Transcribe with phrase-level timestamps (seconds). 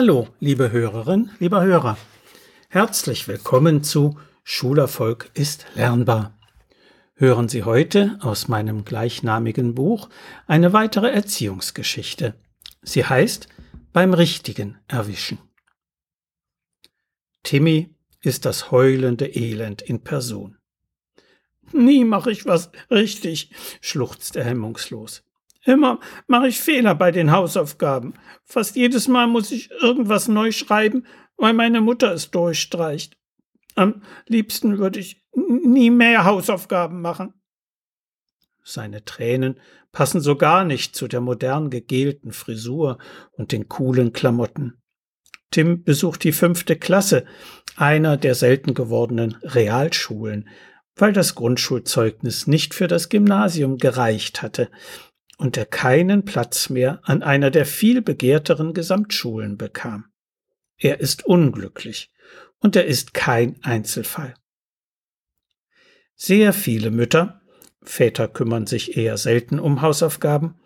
[0.00, 1.98] Hallo, liebe Hörerin, lieber Hörer.
[2.68, 6.38] Herzlich willkommen zu Schulerfolg ist lernbar.
[7.14, 10.08] Hören Sie heute aus meinem gleichnamigen Buch
[10.46, 12.34] eine weitere Erziehungsgeschichte.
[12.80, 13.48] Sie heißt
[13.92, 15.38] Beim Richtigen erwischen.
[17.42, 20.58] Timmy ist das heulende Elend in Person.
[21.72, 25.24] Nie mache ich was richtig, schluchzt er hemmungslos.
[25.68, 28.14] Immer mache ich Fehler bei den Hausaufgaben.
[28.46, 31.04] Fast jedes Mal muss ich irgendwas neu schreiben,
[31.36, 33.18] weil meine Mutter es durchstreicht.
[33.74, 37.34] Am liebsten würde ich nie mehr Hausaufgaben machen.
[38.64, 39.60] Seine Tränen
[39.92, 42.96] passen so gar nicht zu der modern gegelten Frisur
[43.32, 44.80] und den coolen Klamotten.
[45.50, 47.26] Tim besucht die fünfte Klasse,
[47.76, 50.48] einer der selten gewordenen Realschulen,
[50.96, 54.70] weil das Grundschulzeugnis nicht für das Gymnasium gereicht hatte
[55.38, 60.06] und er keinen Platz mehr an einer der viel begehrteren Gesamtschulen bekam.
[60.76, 62.12] Er ist unglücklich
[62.58, 64.34] und er ist kein Einzelfall.
[66.14, 67.40] Sehr viele Mütter,
[67.82, 70.60] Väter kümmern sich eher selten um Hausaufgaben,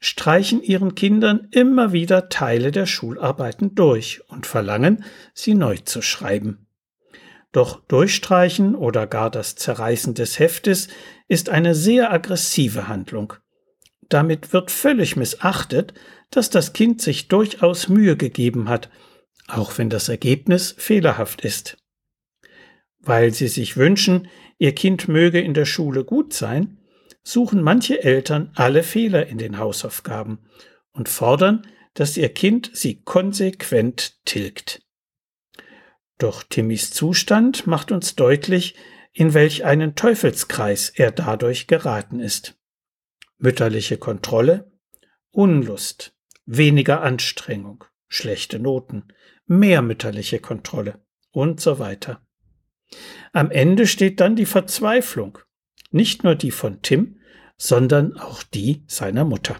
[0.00, 6.66] streichen ihren Kindern immer wieder Teile der Schularbeiten durch und verlangen, sie neu zu schreiben.
[7.52, 10.88] Doch Durchstreichen oder gar das Zerreißen des Heftes
[11.28, 13.34] ist eine sehr aggressive Handlung
[14.08, 15.94] damit wird völlig missachtet,
[16.30, 18.90] dass das Kind sich durchaus Mühe gegeben hat,
[19.46, 21.76] auch wenn das Ergebnis fehlerhaft ist.
[22.98, 26.78] Weil sie sich wünschen, ihr Kind möge in der Schule gut sein,
[27.22, 30.38] suchen manche Eltern alle Fehler in den Hausaufgaben
[30.92, 34.82] und fordern, dass ihr Kind sie konsequent tilgt.
[36.18, 38.74] Doch Timmys Zustand macht uns deutlich,
[39.12, 42.56] in welch einen Teufelskreis er dadurch geraten ist
[43.44, 44.72] mütterliche Kontrolle,
[45.30, 49.04] Unlust, weniger Anstrengung, schlechte Noten,
[49.44, 52.22] mehr mütterliche Kontrolle und so weiter.
[53.34, 55.40] Am Ende steht dann die Verzweiflung,
[55.90, 57.20] nicht nur die von Tim,
[57.58, 59.56] sondern auch die seiner Mutter.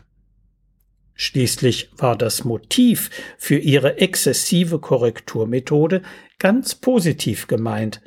[1.12, 6.00] Schließlich war das Motiv für ihre exzessive Korrekturmethode
[6.38, 8.00] ganz positiv gemeint,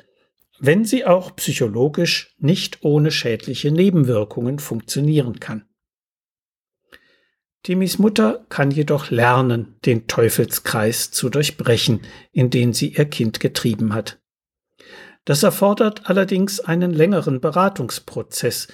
[0.58, 5.67] wenn sie auch psychologisch nicht ohne schädliche Nebenwirkungen funktionieren kann.
[7.68, 12.00] Timmys Mutter kann jedoch lernen, den Teufelskreis zu durchbrechen,
[12.32, 14.18] in den sie ihr Kind getrieben hat.
[15.26, 18.68] Das erfordert allerdings einen längeren Beratungsprozess,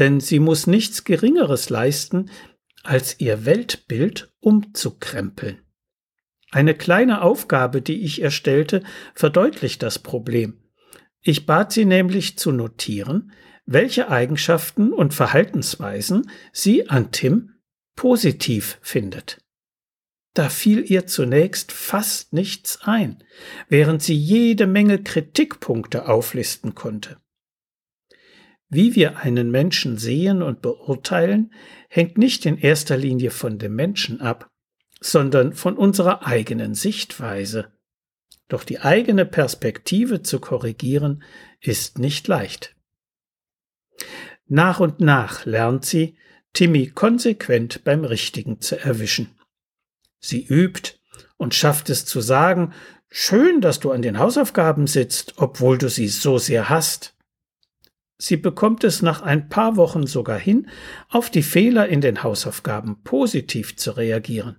[0.00, 2.28] denn sie muss nichts Geringeres leisten,
[2.82, 5.60] als ihr Weltbild umzukrempeln.
[6.50, 8.82] Eine kleine Aufgabe, die ich erstellte,
[9.14, 10.60] verdeutlicht das Problem.
[11.22, 13.30] Ich bat sie nämlich zu notieren,
[13.64, 17.49] welche Eigenschaften und Verhaltensweisen sie an Tim
[18.00, 19.44] positiv findet.
[20.32, 23.22] Da fiel ihr zunächst fast nichts ein,
[23.68, 27.18] während sie jede Menge Kritikpunkte auflisten konnte.
[28.70, 31.52] Wie wir einen Menschen sehen und beurteilen,
[31.90, 34.48] hängt nicht in erster Linie von dem Menschen ab,
[34.98, 37.70] sondern von unserer eigenen Sichtweise.
[38.48, 41.22] Doch die eigene Perspektive zu korrigieren
[41.60, 42.74] ist nicht leicht.
[44.46, 46.16] Nach und nach lernt sie,
[46.52, 49.38] Timmy konsequent beim Richtigen zu erwischen.
[50.18, 50.94] Sie übt
[51.36, 52.72] und schafft es zu sagen,
[53.08, 57.16] schön, dass du an den Hausaufgaben sitzt, obwohl du sie so sehr hast.
[58.18, 60.68] Sie bekommt es nach ein paar Wochen sogar hin,
[61.08, 64.56] auf die Fehler in den Hausaufgaben positiv zu reagieren.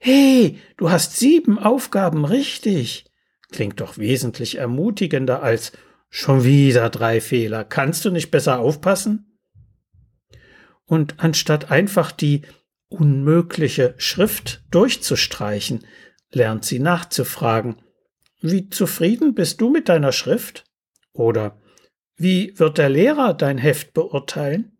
[0.00, 3.08] Hey, du hast sieben Aufgaben richtig
[3.50, 5.72] klingt doch wesentlich ermutigender als
[6.10, 7.64] schon wieder drei Fehler.
[7.64, 9.27] Kannst du nicht besser aufpassen?
[10.88, 12.42] Und anstatt einfach die
[12.88, 15.86] unmögliche Schrift durchzustreichen,
[16.32, 17.76] lernt sie nachzufragen,
[18.40, 20.64] wie zufrieden bist du mit deiner Schrift?
[21.12, 21.60] Oder
[22.16, 24.78] wie wird der Lehrer dein Heft beurteilen?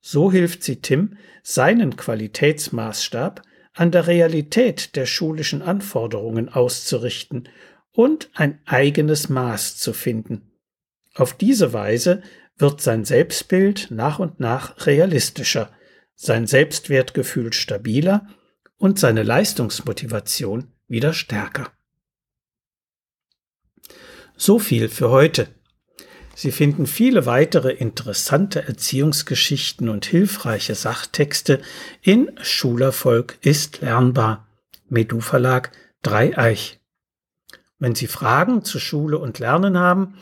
[0.00, 3.42] So hilft sie Tim, seinen Qualitätsmaßstab
[3.72, 7.48] an der Realität der schulischen Anforderungen auszurichten
[7.92, 10.52] und ein eigenes Maß zu finden.
[11.14, 12.22] Auf diese Weise
[12.62, 15.70] wird sein Selbstbild nach und nach realistischer,
[16.14, 18.26] sein Selbstwertgefühl stabiler
[18.78, 21.70] und seine Leistungsmotivation wieder stärker.
[24.36, 25.48] So viel für heute.
[26.34, 31.60] Sie finden viele weitere interessante Erziehungsgeschichten und hilfreiche Sachtexte
[32.00, 34.48] in Schulerfolg ist lernbar.
[34.88, 35.72] Medu Verlag
[36.02, 36.80] Dreieich.
[37.78, 40.14] Wenn Sie Fragen zu Schule und Lernen haben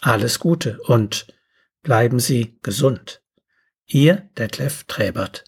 [0.02, 1.28] Alles Gute und
[1.84, 3.22] bleiben Sie gesund.
[3.86, 5.44] Ihr Detlef Träbert.